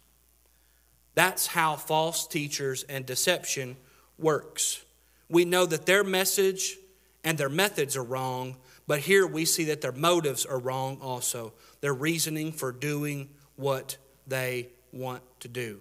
[1.14, 3.76] That's how false teachers and deception
[4.18, 4.84] works.
[5.30, 6.76] We know that their message
[7.24, 8.56] and their methods are wrong,
[8.86, 11.54] but here we see that their motives are wrong also.
[11.80, 15.80] Their reasoning for doing what they want to do.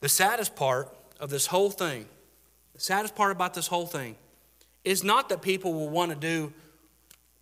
[0.00, 2.06] The saddest part of this whole thing,
[2.74, 4.16] the saddest part about this whole thing,
[4.84, 6.52] is not that people will want to do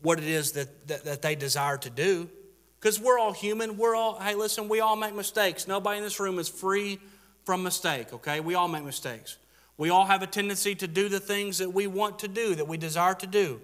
[0.01, 2.29] what it is that, that, that they desire to do.
[2.79, 3.77] Because we're all human.
[3.77, 5.69] We're all, hey, listen, we all make mistakes.
[5.69, 6.99] Nobody in this room is free
[7.45, 8.41] from mistake, okay?
[8.41, 9.39] We all make mistakes.
[9.77, 12.67] We all have a tendency to do the things that we want to do, that
[12.67, 13.61] we desire to do.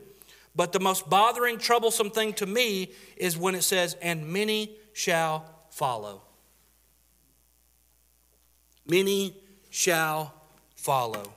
[0.55, 5.45] But the most bothering, troublesome thing to me is when it says, and many shall
[5.71, 6.23] follow.
[8.87, 9.37] Many
[9.71, 10.35] shall
[10.77, 11.33] follow.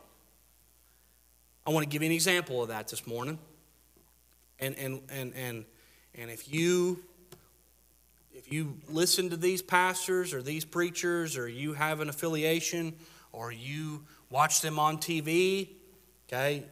[1.65, 3.38] I want to give you an example of that this morning.
[4.60, 5.65] And, and, and, and,
[6.15, 7.04] and if you
[8.34, 12.94] if you listen to these pastors or these preachers or you have an affiliation
[13.32, 15.70] or you watch them on TV,
[16.28, 16.63] okay,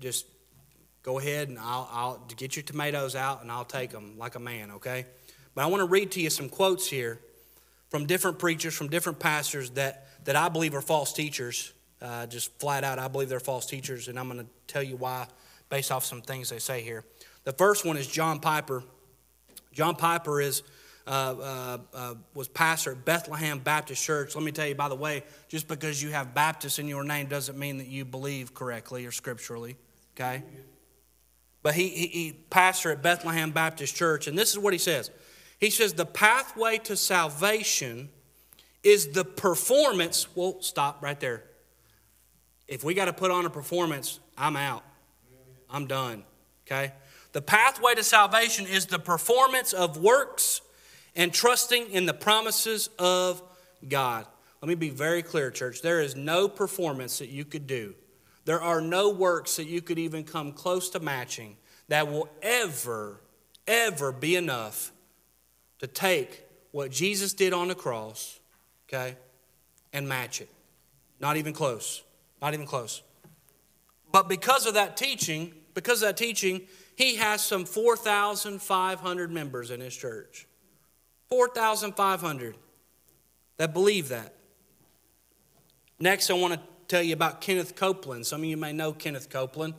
[0.00, 0.26] just
[1.02, 4.38] go ahead and I'll, I'll get your tomatoes out and I'll take them like a
[4.38, 5.06] man, okay?
[5.54, 7.18] But I want to read to you some quotes here
[7.88, 11.72] from different preachers, from different pastors that, that I believe are false teachers.
[12.02, 14.96] Uh, just flat out, I believe they're false teachers, and I'm going to tell you
[14.96, 15.26] why
[15.70, 17.04] based off some things they say here.
[17.44, 18.84] The first one is John Piper.
[19.72, 20.62] John Piper is
[21.06, 24.34] uh, uh, uh, was pastor at Bethlehem Baptist Church.
[24.34, 27.28] Let me tell you, by the way, just because you have Baptist in your name
[27.28, 29.76] doesn't mean that you believe correctly or scripturally,
[30.14, 30.42] okay?
[31.62, 35.10] But he, he, he pastor at Bethlehem Baptist Church, and this is what he says.
[35.60, 38.10] He says, the pathway to salvation
[38.86, 40.28] is the performance.
[40.36, 41.42] Well, stop right there.
[42.68, 44.84] If we got to put on a performance, I'm out.
[45.68, 46.22] I'm done.
[46.66, 46.92] Okay?
[47.32, 50.60] The pathway to salvation is the performance of works
[51.16, 53.42] and trusting in the promises of
[53.86, 54.24] God.
[54.62, 55.82] Let me be very clear, church.
[55.82, 57.94] There is no performance that you could do.
[58.44, 61.56] There are no works that you could even come close to matching
[61.88, 63.20] that will ever,
[63.66, 64.92] ever be enough
[65.80, 68.38] to take what Jesus did on the cross,
[68.88, 69.16] okay,
[69.92, 70.48] and match it.
[71.20, 72.02] Not even close.
[72.42, 73.02] Not even close.
[74.12, 76.62] But because of that teaching, because of that teaching,
[76.96, 80.46] he has some 4,500 members in his church.
[81.28, 82.56] 4,500
[83.56, 84.34] that believe that.
[85.98, 88.26] Next, I want to tell you about Kenneth Copeland.
[88.26, 89.74] Some of you may know Kenneth Copeland.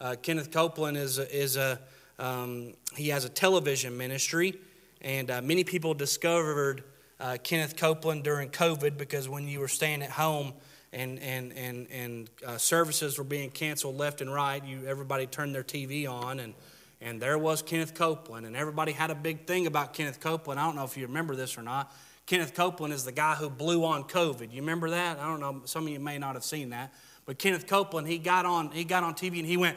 [0.00, 1.80] Uh, Kenneth Copeland is a, is a
[2.18, 4.54] um, he has a television ministry,
[5.00, 6.84] and uh, many people discovered
[7.24, 10.52] uh, Kenneth Copeland during COVID because when you were staying at home
[10.92, 15.54] and and and and uh, services were being canceled left and right, you everybody turned
[15.54, 16.52] their TV on and
[17.00, 20.60] and there was Kenneth Copeland, and everybody had a big thing about Kenneth Copeland.
[20.60, 21.94] I don't know if you remember this or not.
[22.26, 24.52] Kenneth Copeland is the guy who blew on COVID.
[24.52, 25.18] You remember that?
[25.18, 25.62] I don't know.
[25.64, 26.92] Some of you may not have seen that.
[27.26, 29.76] But Kenneth Copeland, he got on, he got on TV and he went,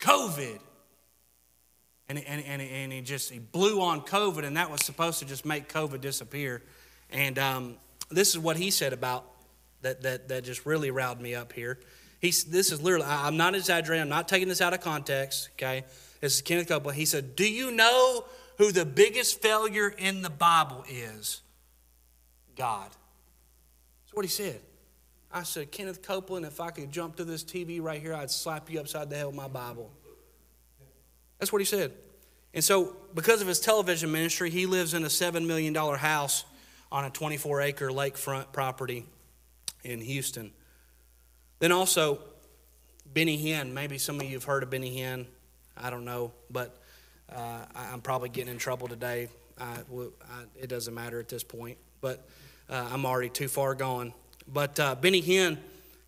[0.00, 0.58] COVID.
[2.08, 5.24] And, and, and, and he just he blew on COVID, and that was supposed to
[5.24, 6.62] just make COVID disappear.
[7.10, 7.76] And um,
[8.10, 9.24] this is what he said about
[9.82, 11.78] that, that, that just really riled me up here.
[12.20, 15.50] He's, this is literally, I, I'm not exaggerating, I'm not taking this out of context,
[15.54, 15.84] okay?
[16.20, 16.98] This is Kenneth Copeland.
[16.98, 18.24] He said, Do you know
[18.58, 21.42] who the biggest failure in the Bible is?
[22.56, 22.90] God.
[22.90, 24.60] That's what he said.
[25.32, 28.70] I said, Kenneth Copeland, if I could jump to this TV right here, I'd slap
[28.70, 29.90] you upside the head with my Bible.
[31.38, 31.92] That's what he said.
[32.52, 36.44] And so, because of his television ministry, he lives in a $7 million house
[36.92, 39.06] on a 24 acre lakefront property
[39.82, 40.52] in Houston.
[41.58, 42.20] Then also,
[43.12, 43.72] Benny Hinn.
[43.72, 45.26] Maybe some of you have heard of Benny Hinn.
[45.76, 46.80] I don't know, but
[47.32, 49.28] uh, I'm probably getting in trouble today.
[49.58, 52.26] I, I, it doesn't matter at this point, but
[52.68, 54.12] uh, I'm already too far gone.
[54.52, 55.58] But uh, Benny Hinn,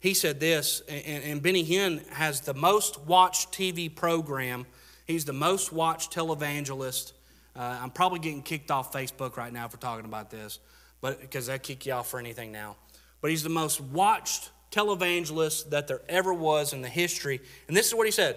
[0.01, 4.67] he said this, and, and Benny Hinn has the most watched TV program.
[5.07, 7.12] He's the most watched televangelist.
[7.55, 10.59] Uh, I'm probably getting kicked off Facebook right now for talking about this,
[11.01, 12.77] but because I kick you off for anything now.
[13.21, 17.40] But he's the most watched televangelist that there ever was in the history.
[17.69, 18.37] And this is what he said.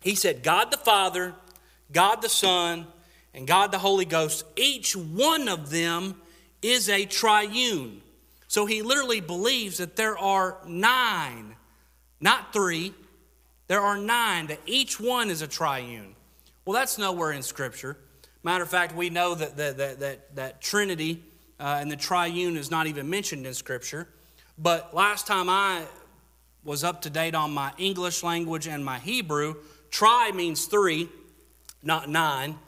[0.00, 1.34] He said, God the Father,
[1.92, 2.86] God the Son,
[3.34, 6.16] and God the Holy Ghost, each one of them
[6.60, 8.02] is a triune.
[8.48, 11.54] So he literally believes that there are nine,
[12.20, 12.92] not three,
[13.72, 16.14] there are nine, that each one is a triune.
[16.66, 17.96] Well, that's nowhere in Scripture.
[18.42, 21.22] Matter of fact, we know that, that, that, that, that Trinity
[21.58, 24.08] uh, and the triune is not even mentioned in Scripture.
[24.58, 25.84] But last time I
[26.62, 29.54] was up to date on my English language and my Hebrew,
[29.90, 31.08] tri means three,
[31.82, 32.58] not nine.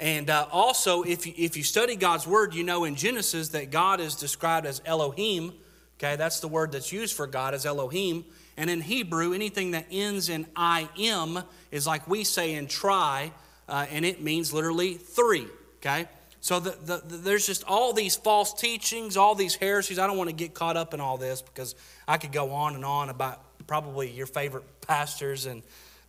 [0.00, 3.70] And uh, also, if you, if you study God's word, you know in Genesis that
[3.70, 5.52] God is described as Elohim.
[5.98, 8.24] Okay, that's the word that's used for God as Elohim.
[8.56, 13.32] And in Hebrew, anything that ends in I am is like we say in try,
[13.68, 15.46] uh, and it means literally three.
[15.78, 16.06] Okay,
[16.40, 19.98] so the, the, the, there's just all these false teachings, all these heresies.
[19.98, 21.74] I don't want to get caught up in all this because
[22.06, 25.62] I could go on and on about probably your favorite pastors and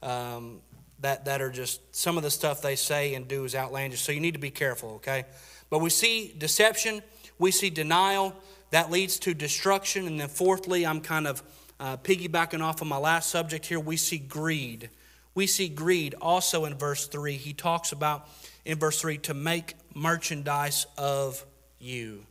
[0.04, 0.60] um,
[1.00, 4.02] that, that are just some of the stuff they say and do is outlandish.
[4.02, 5.26] So you need to be careful, okay?
[5.70, 7.02] But we see deception,
[7.40, 8.36] we see denial,
[8.72, 10.08] that leads to destruction.
[10.08, 11.44] And then, fourthly, I'm kind of
[11.80, 14.90] uh, piggybacking off of my last subject here, we see greed.
[15.34, 17.34] We see greed also in verse 3.
[17.34, 18.30] He talks about
[18.64, 21.46] in verse 3 to make merchandise of
[21.80, 22.26] you.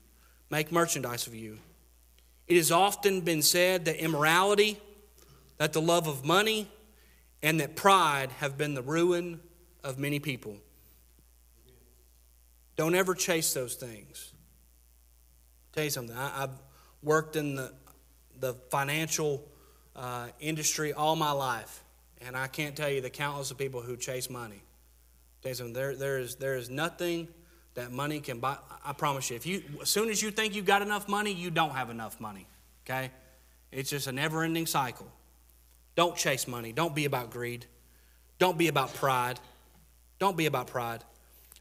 [0.51, 1.59] Make merchandise of you.
[2.47, 4.79] It has often been said that immorality,
[5.59, 6.69] that the love of money,
[7.43, 9.41] and that pride have been the ruin
[9.83, 10.57] of many people.
[12.77, 14.33] Don't ever chase those things.
[14.33, 16.17] I'll tell you something.
[16.17, 16.63] I, have
[17.03, 17.73] worked in the,
[18.41, 19.45] the financial
[19.97, 21.83] uh, industry all my life,
[22.21, 24.63] and I can't tell you the countless of people who chase money.
[25.45, 25.75] Something.
[25.75, 27.29] There, there, is, there is nothing
[27.75, 28.57] that money can buy.
[28.83, 29.37] I promise you.
[29.37, 32.19] If you, as soon as you think you've got enough money, you don't have enough
[32.19, 32.47] money.
[32.87, 33.11] Okay?
[33.71, 35.07] It's just a never-ending cycle.
[35.97, 36.73] Don't chase money.
[36.73, 37.67] Don't be about greed.
[38.39, 39.39] Don't be about pride.
[40.19, 41.05] Don't be about pride.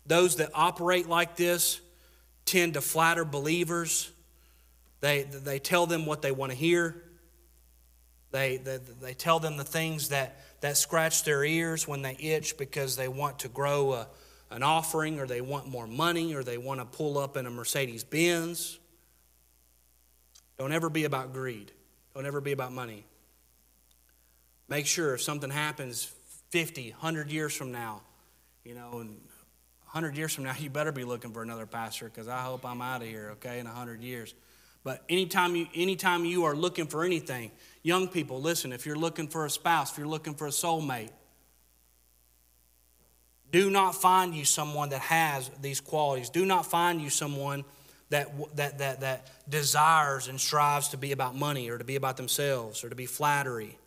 [0.05, 1.81] Those that operate like this
[2.45, 4.09] tend to flatter believers.
[5.03, 6.95] They, they tell them what they want to hear.
[8.31, 12.57] They, they, they tell them the things that, that scratch their ears when they itch
[12.57, 14.07] because they want to grow a,
[14.49, 17.49] an offering or they want more money or they want to pull up in a
[17.49, 18.79] Mercedes Benz.
[20.57, 21.73] Don't ever be about greed.
[22.15, 23.03] Don't ever be about money.
[24.69, 26.09] Make sure if something happens
[26.51, 28.03] 50, 100 years from now,
[28.63, 29.09] you know, and
[29.91, 32.81] 100 years from now, you better be looking for another pastor because I hope I'm
[32.81, 34.33] out of here, okay, in 100 years.
[34.83, 37.51] But anytime you, anytime you are looking for anything,
[37.83, 41.11] young people, listen, if you're looking for a spouse, if you're looking for a soulmate,
[43.51, 46.29] do not find you someone that has these qualities.
[46.29, 47.63] Do not find you someone
[48.09, 52.17] that, that, that, that desires and strives to be about money or to be about
[52.17, 53.77] themselves or to be flattery.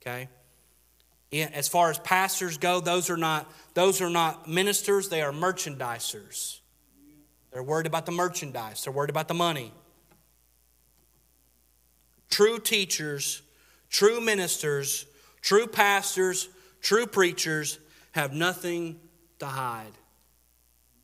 [0.00, 0.28] Okay?
[1.32, 6.58] As far as pastors go, those are not, those are not ministers, they are merchandisers.
[7.52, 9.72] They're worried about the merchandise, they're worried about the money.
[12.30, 13.42] True teachers,
[13.88, 15.06] true ministers,
[15.40, 16.48] true pastors,
[16.80, 17.78] true preachers
[18.12, 19.00] have nothing
[19.40, 19.92] to hide.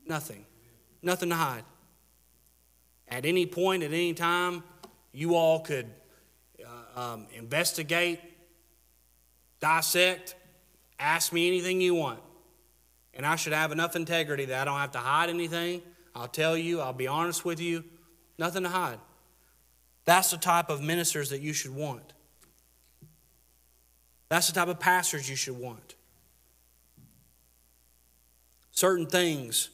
[0.07, 0.45] Nothing.
[1.03, 1.64] Nothing to hide.
[3.09, 4.62] At any point, at any time,
[5.12, 5.87] you all could
[6.64, 8.20] uh, um, investigate
[9.61, 10.35] dissect,
[10.99, 12.20] ask me anything you want.
[13.14, 15.83] And I should have enough integrity that I don't have to hide anything.
[16.14, 17.85] I'll tell you, I'll be honest with you,
[18.39, 18.99] nothing to hide.
[20.07, 22.14] That's the type of ministers that you should want.
[24.28, 25.96] That's the type of pastors you should want.
[28.76, 29.70] certain things.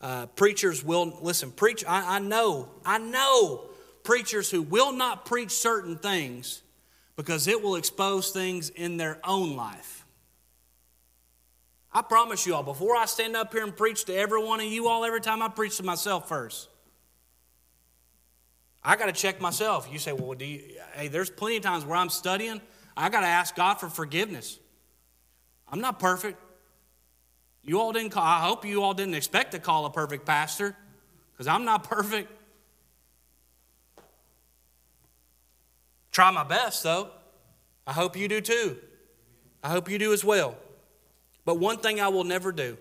[0.00, 3.68] Uh, preachers will, listen, preach, I, I know, I know
[4.04, 6.62] preachers who will not preach certain things
[7.16, 10.06] because it will expose things in their own life.
[11.92, 14.66] I promise you all, before I stand up here and preach to every one of
[14.66, 16.68] you all, every time I preach to myself first.
[18.88, 19.86] I got to check myself.
[19.92, 20.62] You say, well, do you,
[20.94, 22.58] hey, there's plenty of times where I'm studying.
[22.96, 24.58] I got to ask God for forgiveness.
[25.70, 26.40] I'm not perfect.
[27.62, 30.74] You all didn't call, I hope you all didn't expect to call a perfect pastor
[31.32, 32.32] because I'm not perfect.
[36.10, 37.10] Try my best, though.
[37.86, 38.78] I hope you do too.
[39.62, 40.56] I hope you do as well.
[41.44, 42.78] But one thing I will never do,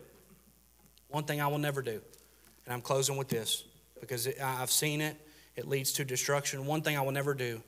[1.09, 2.01] one thing I will never do,
[2.63, 3.65] and I'm closing with this
[3.99, 5.17] because I've seen it,
[5.57, 6.65] it leads to destruction.
[6.67, 7.61] One thing I will never do,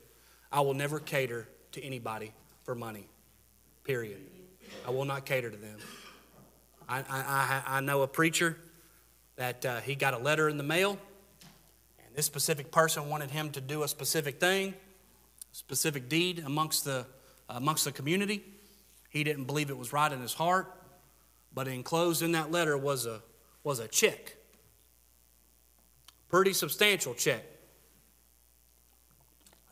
[0.50, 2.32] I will never cater to anybody
[2.62, 3.08] for money,
[3.84, 4.20] period.
[4.86, 5.76] I will not cater to them.
[6.88, 8.56] I, I, I know a preacher
[9.36, 10.98] that uh, he got a letter in the mail,
[12.06, 14.74] and this specific person wanted him to do a specific thing,
[15.52, 17.04] specific deed amongst the,
[17.48, 18.44] amongst the community.
[19.08, 20.72] He didn't believe it was right in his heart,
[21.52, 23.20] but enclosed in that letter was a,
[23.64, 24.36] was a check.
[26.28, 27.44] Pretty substantial check.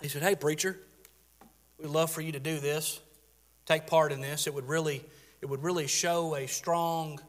[0.01, 0.79] He said, Hey, preacher,
[1.79, 3.01] we'd love for you to do this,
[3.67, 4.47] take part in this.
[4.47, 5.05] It would really
[5.41, 7.21] it would really show a strong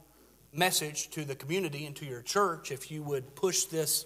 [0.52, 4.06] message to the community and to your church if you would push this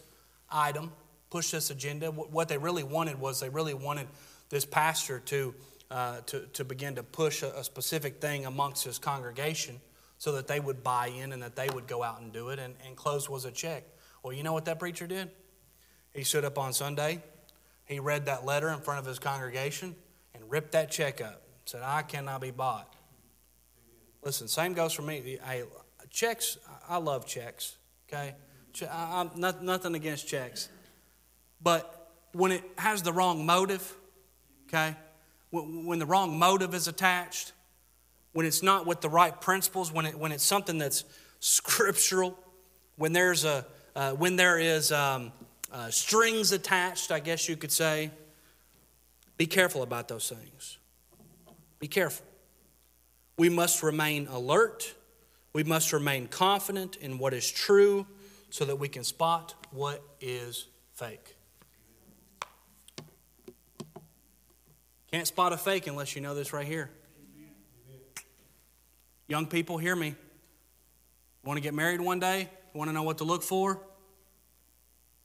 [0.51, 0.91] item,
[1.30, 2.11] push this agenda.
[2.11, 4.07] What they really wanted was they really wanted
[4.49, 5.55] this pastor to,
[5.89, 9.80] uh, to, to begin to push a, a, specific thing amongst his congregation
[10.18, 12.59] so that they would buy in and that they would go out and do it.
[12.59, 13.84] And, and close was a check.
[14.22, 15.32] Well, you know what that preacher did?
[16.14, 17.24] He stood up on Sunday,
[17.86, 19.96] he read that letter in front of his congregation,
[20.34, 21.42] and ripped that check up.
[21.66, 22.94] Said, I cannot be bought.
[24.24, 25.38] Listen, same goes for me.
[25.46, 25.64] I,
[26.10, 26.58] checks,
[26.88, 27.78] I love checks,
[28.08, 28.36] okay?
[28.90, 30.70] I, am not, nothing against checks.
[31.62, 33.96] But when it has the wrong motive,
[34.68, 34.96] okay?
[35.50, 37.54] When, when the wrong motive is attached,
[38.34, 41.04] when it's not with the right principles, when, it, when it's something that's
[41.40, 42.38] scriptural,
[42.96, 43.66] when there's a,
[43.96, 45.32] uh, when there is um,
[45.74, 48.11] uh, strings attached, I guess you could say,
[49.38, 50.78] be careful about those things.
[51.80, 52.26] Be careful.
[53.38, 54.93] We must remain alert.
[55.51, 58.05] We must remain confident in what is true
[58.51, 61.36] so that we can spot what is fake.
[65.11, 66.91] Can't spot a fake unless you know this right here.
[69.28, 70.15] Young people, hear me.
[71.43, 72.49] Want to get married one day?
[72.74, 73.80] Want to know what to look for?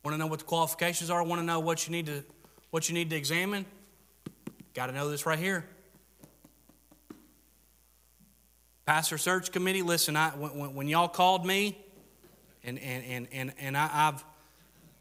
[0.08, 1.22] Want to know what the qualifications are?
[1.22, 2.24] Want to know what you need to
[2.70, 3.66] what you need to examine?
[4.72, 5.66] Got to know this right here.
[8.86, 11.76] Pastor Search Committee, listen, I, when, when y'all called me,
[12.64, 14.24] and, and, and, and, and I, have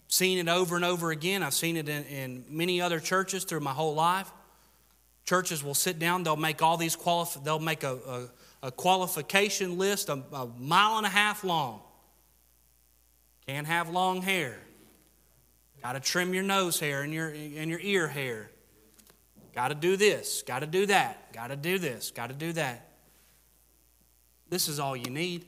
[0.10, 3.62] seen it over and over again, I've seen it in, in many other churches through
[3.62, 4.30] my whole life.
[5.24, 8.30] Churches will sit down, they'll make all these qualif- they'll make a,
[8.62, 11.80] a, a qualification list a, a mile and a half long.
[13.46, 14.60] Can't have long hair.
[15.82, 18.50] Got to trim your nose hair and your, and your ear hair.
[19.54, 20.44] Got to do this.
[20.44, 21.34] Got to do that.
[21.34, 22.12] Got to do this.
[22.12, 22.90] Got to do that.
[24.50, 25.46] This is all you need.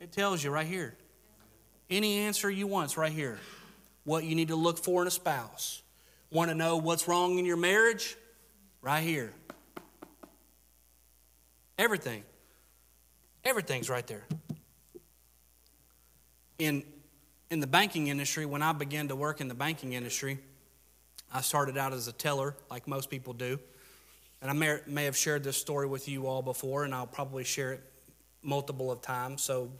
[0.00, 0.96] It tells you right here.
[1.88, 3.38] Any answer you want is right here.
[4.04, 5.82] What you need to look for in a spouse.
[6.30, 8.16] Want to know what's wrong in your marriage?
[8.80, 9.32] Right here.
[11.78, 12.24] Everything.
[13.44, 14.24] Everything's right there.
[16.58, 16.82] In,
[17.52, 20.38] in the banking industry, when I began to work in the banking industry,
[21.30, 23.60] I started out as a teller, like most people do.
[24.40, 27.44] And I may, may have shared this story with you all before, and I'll probably
[27.44, 27.82] share it
[28.42, 29.42] multiple of times.
[29.42, 29.70] So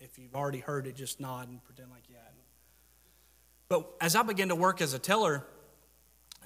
[0.00, 2.40] if you've already heard it, just nod and pretend like you hadn't.
[3.68, 5.44] But as I began to work as a teller,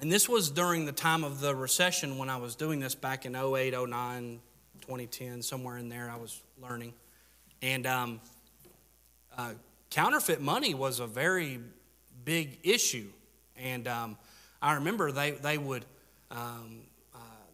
[0.01, 3.25] and this was during the time of the recession when I was doing this back
[3.25, 4.41] in 08, 09,
[4.81, 6.93] 2010, somewhere in there, I was learning.
[7.61, 8.19] And um,
[9.37, 9.53] uh,
[9.89, 11.59] counterfeit money was a very
[12.23, 13.07] big issue.
[13.57, 14.17] And um,
[14.61, 15.85] I remember they, they would
[16.31, 16.83] um,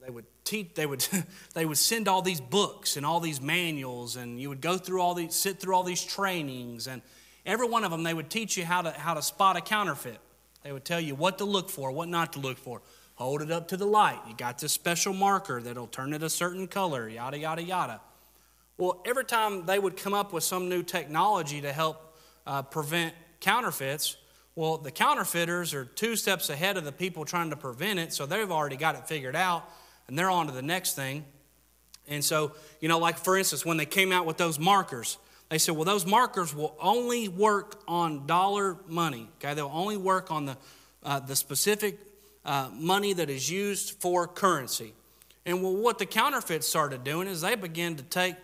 [0.05, 1.05] they would teach they would
[1.53, 5.01] they would send all these books and all these manuals and you would go through
[5.01, 7.01] all these sit through all these trainings and
[7.45, 10.19] every one of them they would teach you how to how to spot a counterfeit.
[10.63, 12.81] They would tell you what to look for what not to look for.
[13.15, 14.19] Hold it up to the light.
[14.27, 18.01] You got this special marker that'll turn it a certain color yada yada yada.
[18.77, 22.04] Well every time they would come up with some new technology to help
[22.45, 24.17] uh, prevent counterfeits
[24.55, 28.25] well the counterfeiters are two steps ahead of the people trying to prevent it so
[28.25, 29.69] they've already got it figured out
[30.07, 31.25] and they're on to the next thing.
[32.07, 35.17] And so, you know, like for instance, when they came out with those markers,
[35.49, 39.29] they said, well, those markers will only work on dollar money.
[39.37, 40.57] Okay, they'll only work on the,
[41.03, 41.99] uh, the specific
[42.43, 44.93] uh, money that is used for currency.
[45.45, 48.35] And well, what the counterfeits started doing is they began to take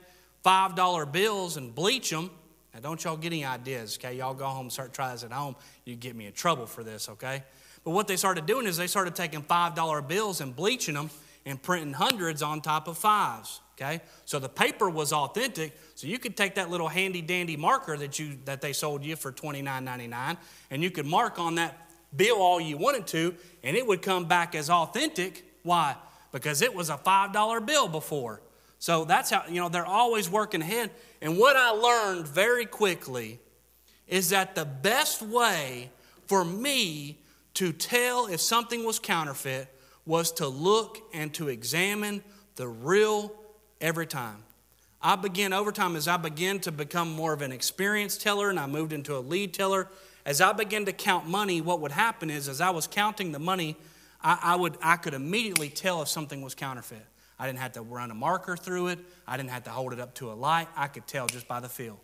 [0.45, 2.32] $5 bills and bleach them.
[2.74, 4.18] Now, don't y'all get any ideas, okay?
[4.18, 5.56] Y'all go home and start trying this at home.
[5.84, 7.44] You get me in trouble for this, okay?
[7.84, 11.10] But what they started doing is they started taking $5 bills and bleaching them
[11.46, 14.02] and printing hundreds on top of fives, okay?
[14.26, 18.20] So the paper was authentic, so you could take that little handy dandy marker that,
[18.20, 20.38] you, that they sold you for $29.99
[20.70, 24.26] and you could mark on that bill all you wanted to and it would come
[24.26, 25.44] back as authentic.
[25.64, 25.96] Why?
[26.32, 28.42] Because it was a $5 bill before.
[28.82, 30.90] So that's how, you know, they're always working ahead.
[31.22, 33.40] And what I learned very quickly
[34.08, 35.92] is that the best way
[36.26, 37.20] for me
[37.54, 39.68] to tell if something was counterfeit
[40.08, 42.24] was to look and to examine
[42.56, 43.32] the real
[43.80, 44.44] every time.
[45.00, 48.60] I began over time as I began to become more of an experienced teller and
[48.60, 49.90] I moved into a lead teller.
[50.26, 53.38] As I began to count money, what would happen is as I was counting the
[53.38, 53.76] money,
[54.24, 57.06] I, I would I could immediately tell if something was counterfeit.
[57.42, 59.00] I didn't have to run a marker through it.
[59.28, 60.68] I didn't have to hold it up to a light.
[60.76, 62.00] I could tell just by the feel.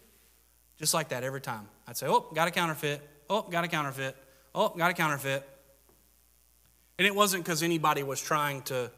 [0.79, 1.67] Just like that every time.
[1.87, 3.07] I'd say, oh, got a counterfeit.
[3.29, 4.15] Oh, got a counterfeit.
[4.55, 5.47] Oh, got a counterfeit.
[6.97, 8.89] And it wasn't because anybody was trying to,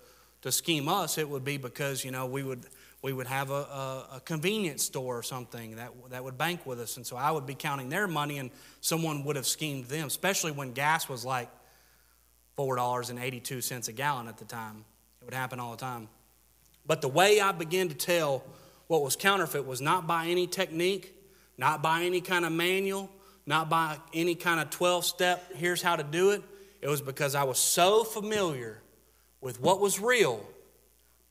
[0.44, 1.18] to scheme us.
[1.18, 2.66] It would be because, you know, we would,
[3.02, 6.80] we would have a, a, a convenience store or something that, that would bank with
[6.80, 6.96] us.
[6.96, 10.54] And so I would be counting their money and someone would have schemed them, especially
[10.54, 11.50] when gas was like
[12.58, 14.86] $4.82 a gallon at the time.
[15.22, 16.08] It would happen all the time.
[16.86, 18.44] But the way I began to tell
[18.88, 21.16] what was counterfeit was not by any technique,
[21.58, 23.10] not by any kind of manual,
[23.46, 26.42] not by any kind of 12 step, here's how to do it.
[26.82, 28.82] It was because I was so familiar
[29.42, 30.46] with what was real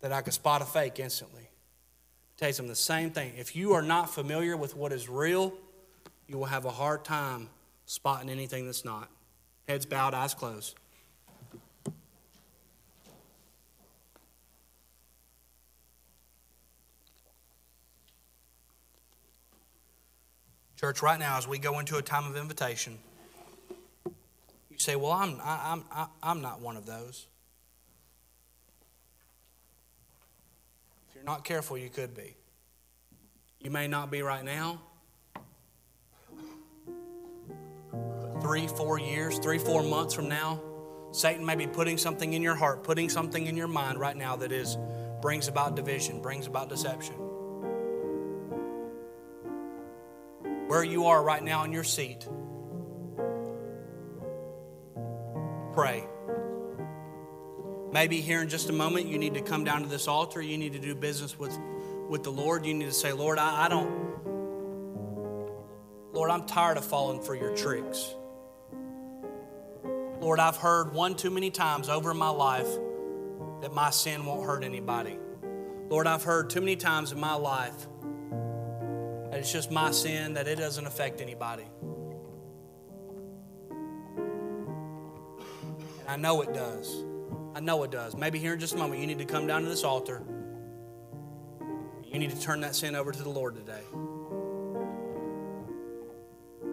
[0.01, 1.43] that I could spot a fake instantly.
[1.43, 3.33] I'll tell you something, the same thing.
[3.37, 5.55] If you are not familiar with what is real,
[6.27, 7.49] you will have a hard time
[7.87, 9.11] spotting anything that's not.
[9.67, 10.75] Heads bowed, eyes closed.
[20.79, 22.99] Church, right now, as we go into a time of invitation,
[24.07, 27.27] you say, Well, I'm, I, am i I'm not one of those.
[31.09, 32.37] If you're not careful, you could be.
[33.59, 34.81] You may not be right now.
[38.41, 40.63] Three, four years, three, four months from now,
[41.11, 44.37] Satan may be putting something in your heart, putting something in your mind right now
[44.37, 44.79] that is
[45.21, 47.28] brings about division, brings about deception.
[50.69, 52.29] Where you are right now in your seat,
[55.73, 56.05] pray.
[57.91, 60.43] Maybe here in just a moment you need to come down to this altar.
[60.43, 61.59] You need to do business with,
[62.09, 62.67] with the Lord.
[62.67, 63.91] You need to say, Lord, I, I don't,
[66.13, 68.15] Lord, I'm tired of falling for your tricks.
[70.21, 72.69] Lord, I've heard one too many times over my life
[73.63, 75.19] that my sin won't hurt anybody.
[75.89, 77.87] Lord, I've heard too many times in my life
[79.31, 81.65] that it's just my sin, that it doesn't affect anybody.
[86.01, 87.05] And I know it does.
[87.55, 88.17] I know it does.
[88.17, 90.23] Maybe here in just a moment, you need to come down to this altar.
[92.05, 93.83] You need to turn that sin over to the Lord today.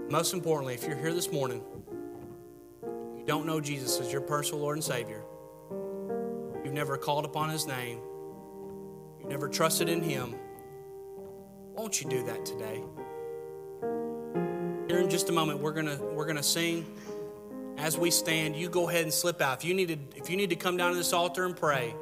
[0.09, 1.61] Most importantly, if you're here this morning,
[2.83, 5.23] you don't know Jesus as your personal Lord and Savior,
[6.63, 7.99] you've never called upon His name,
[9.19, 10.35] you've never trusted in Him,
[11.75, 12.81] won't you do that today?
[14.87, 16.85] Here in just a moment, we're gonna we're gonna sing.
[17.77, 19.59] As we stand, you go ahead and slip out.
[19.59, 21.93] If you need to, if you need to come down to this altar and pray,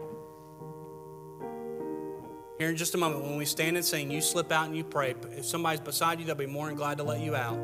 [2.59, 4.83] here in just a moment, when we stand and sing, you slip out and you
[4.83, 5.15] pray.
[5.31, 7.57] If somebody's beside you, they'll be more than glad to let you out.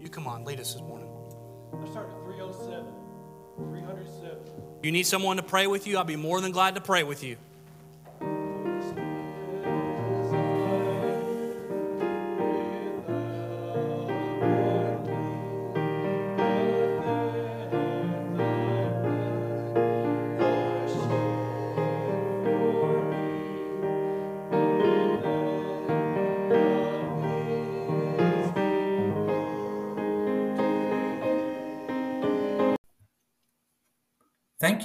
[0.00, 1.10] You come on, lead us this morning.
[1.80, 2.86] I start at 307.
[3.56, 4.38] 307.
[4.82, 7.22] You need someone to pray with you, I'll be more than glad to pray with
[7.22, 7.36] you.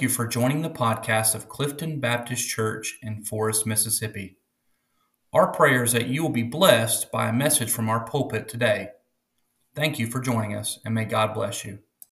[0.04, 4.36] You for joining the podcast of Clifton Baptist Church in Forest, Mississippi.
[5.32, 8.88] Our prayer is that you will be blessed by a message from our pulpit today.
[9.74, 11.78] Thank you for joining us, and may God bless you.